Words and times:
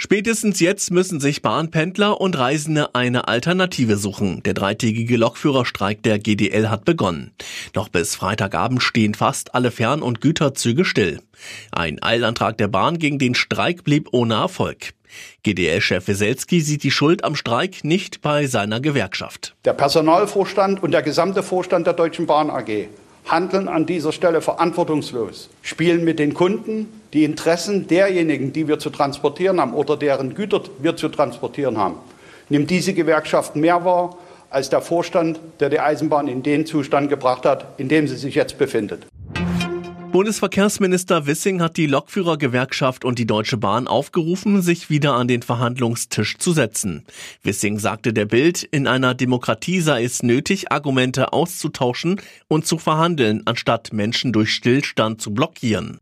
Spätestens 0.00 0.60
jetzt 0.60 0.92
müssen 0.92 1.18
sich 1.18 1.42
Bahnpendler 1.42 2.20
und 2.20 2.38
Reisende 2.38 2.94
eine 2.94 3.26
Alternative 3.26 3.96
suchen. 3.96 4.44
Der 4.44 4.54
dreitägige 4.54 5.16
Lokführerstreik 5.16 6.04
der 6.04 6.20
GDL 6.20 6.70
hat 6.70 6.84
begonnen. 6.84 7.32
Noch 7.74 7.88
bis 7.88 8.14
Freitagabend 8.14 8.80
stehen 8.80 9.14
fast 9.14 9.56
alle 9.56 9.72
Fern- 9.72 10.02
und 10.02 10.20
Güterzüge 10.20 10.84
still. 10.84 11.18
Ein 11.72 12.00
Eilantrag 12.00 12.56
der 12.58 12.68
Bahn 12.68 13.00
gegen 13.00 13.18
den 13.18 13.34
Streik 13.34 13.82
blieb 13.82 14.08
ohne 14.12 14.34
Erfolg. 14.34 14.94
GDL-Chef 15.42 16.06
Weselski 16.06 16.60
sieht 16.60 16.84
die 16.84 16.92
Schuld 16.92 17.24
am 17.24 17.34
Streik 17.34 17.82
nicht 17.82 18.22
bei 18.22 18.46
seiner 18.46 18.80
Gewerkschaft. 18.80 19.56
Der 19.64 19.72
Personalvorstand 19.72 20.80
und 20.80 20.92
der 20.92 21.02
gesamte 21.02 21.42
Vorstand 21.42 21.88
der 21.88 21.94
Deutschen 21.94 22.26
Bahn 22.26 22.50
AG 22.50 22.86
handeln 23.28 23.68
an 23.68 23.86
dieser 23.86 24.12
Stelle 24.12 24.40
verantwortungslos, 24.40 25.50
spielen 25.62 26.04
mit 26.04 26.18
den 26.18 26.34
Kunden 26.34 26.88
die 27.12 27.24
Interessen 27.24 27.86
derjenigen, 27.86 28.52
die 28.52 28.68
wir 28.68 28.78
zu 28.78 28.90
transportieren 28.90 29.60
haben 29.60 29.74
oder 29.74 29.96
deren 29.96 30.34
Güter 30.34 30.62
wir 30.78 30.96
zu 30.96 31.08
transportieren 31.08 31.78
haben. 31.78 31.96
Nimmt 32.48 32.70
diese 32.70 32.94
Gewerkschaft 32.94 33.56
mehr 33.56 33.84
wahr 33.84 34.16
als 34.50 34.70
der 34.70 34.80
Vorstand, 34.80 35.38
der 35.60 35.68
die 35.68 35.80
Eisenbahn 35.80 36.28
in 36.28 36.42
den 36.42 36.64
Zustand 36.64 37.10
gebracht 37.10 37.44
hat, 37.44 37.78
in 37.78 37.88
dem 37.88 38.08
sie 38.08 38.16
sich 38.16 38.34
jetzt 38.34 38.58
befindet. 38.58 39.06
Bundesverkehrsminister 40.10 41.26
Wissing 41.26 41.60
hat 41.60 41.76
die 41.76 41.86
Lokführergewerkschaft 41.86 43.04
und 43.04 43.18
die 43.18 43.26
Deutsche 43.26 43.58
Bahn 43.58 43.86
aufgerufen, 43.86 44.62
sich 44.62 44.88
wieder 44.88 45.12
an 45.12 45.28
den 45.28 45.42
Verhandlungstisch 45.42 46.38
zu 46.38 46.52
setzen. 46.52 47.04
Wissing 47.42 47.78
sagte 47.78 48.14
der 48.14 48.24
Bild, 48.24 48.62
in 48.62 48.86
einer 48.86 49.14
Demokratie 49.14 49.80
sei 49.80 50.04
es 50.04 50.22
nötig, 50.22 50.72
Argumente 50.72 51.34
auszutauschen 51.34 52.22
und 52.48 52.66
zu 52.66 52.78
verhandeln, 52.78 53.42
anstatt 53.44 53.92
Menschen 53.92 54.32
durch 54.32 54.54
Stillstand 54.54 55.20
zu 55.20 55.34
blockieren. 55.34 55.98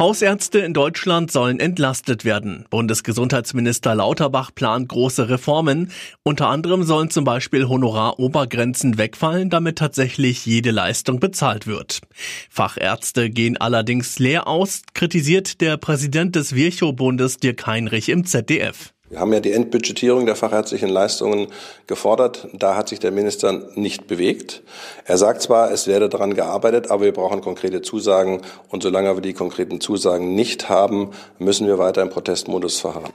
Hausärzte 0.00 0.60
in 0.60 0.72
Deutschland 0.72 1.30
sollen 1.30 1.60
entlastet 1.60 2.24
werden. 2.24 2.64
Bundesgesundheitsminister 2.70 3.94
Lauterbach 3.94 4.50
plant 4.54 4.88
große 4.88 5.28
Reformen. 5.28 5.92
Unter 6.22 6.48
anderem 6.48 6.84
sollen 6.84 7.10
zum 7.10 7.24
Beispiel 7.24 7.68
Honorarobergrenzen 7.68 8.96
wegfallen, 8.96 9.50
damit 9.50 9.76
tatsächlich 9.76 10.46
jede 10.46 10.70
Leistung 10.70 11.20
bezahlt 11.20 11.66
wird. 11.66 12.00
Fachärzte 12.48 13.28
gehen 13.28 13.58
allerdings 13.58 14.18
leer 14.18 14.48
aus, 14.48 14.84
kritisiert 14.94 15.60
der 15.60 15.76
Präsident 15.76 16.34
des 16.34 16.54
Virchow-Bundes 16.54 17.36
Dirk 17.36 17.66
Heinrich 17.66 18.08
im 18.08 18.24
ZDF. 18.24 18.94
Wir 19.10 19.18
haben 19.18 19.32
ja 19.32 19.40
die 19.40 19.50
Endbudgetierung 19.50 20.24
der 20.24 20.36
fachärztlichen 20.36 20.88
Leistungen 20.88 21.48
gefordert. 21.88 22.46
Da 22.52 22.76
hat 22.76 22.88
sich 22.88 23.00
der 23.00 23.10
Minister 23.10 23.60
nicht 23.74 24.06
bewegt. 24.06 24.62
Er 25.04 25.18
sagt 25.18 25.42
zwar, 25.42 25.72
es 25.72 25.88
werde 25.88 26.08
daran 26.08 26.34
gearbeitet, 26.34 26.92
aber 26.92 27.06
wir 27.06 27.12
brauchen 27.12 27.40
konkrete 27.40 27.82
Zusagen. 27.82 28.40
Und 28.68 28.84
solange 28.84 29.16
wir 29.16 29.20
die 29.20 29.32
konkreten 29.32 29.80
Zusagen 29.80 30.36
nicht 30.36 30.68
haben, 30.68 31.10
müssen 31.40 31.66
wir 31.66 31.76
weiter 31.76 32.02
im 32.02 32.10
Protestmodus 32.10 32.78
verharren. 32.78 33.12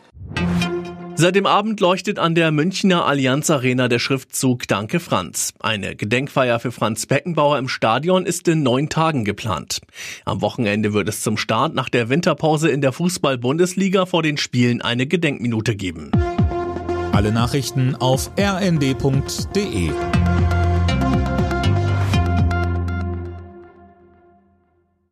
Seit 1.17 1.35
dem 1.35 1.45
Abend 1.45 1.79
leuchtet 1.79 2.19
an 2.19 2.35
der 2.35 2.51
Münchner 2.51 3.05
Allianz 3.05 3.49
Arena 3.49 3.87
der 3.87 3.99
Schriftzug 3.99 4.67
Danke 4.67 4.99
Franz. 4.99 5.53
Eine 5.61 5.95
Gedenkfeier 5.95 6.59
für 6.59 6.73
Franz 6.73 7.05
Beckenbauer 7.05 7.57
im 7.57 7.69
Stadion 7.69 8.25
ist 8.25 8.49
in 8.49 8.63
neun 8.63 8.89
Tagen 8.89 9.23
geplant. 9.23 9.79
Am 10.25 10.41
Wochenende 10.41 10.91
wird 10.93 11.07
es 11.07 11.21
zum 11.21 11.37
Start 11.37 11.73
nach 11.73 11.87
der 11.87 12.09
Winterpause 12.09 12.69
in 12.69 12.81
der 12.81 12.91
Fußball-Bundesliga 12.91 14.05
vor 14.05 14.23
den 14.23 14.35
Spielen 14.35 14.81
eine 14.81 15.07
Gedenkminute 15.07 15.77
geben. 15.77 16.11
Alle 17.13 17.31
Nachrichten 17.31 17.95
auf 17.95 18.31
rnd.de 18.37 19.91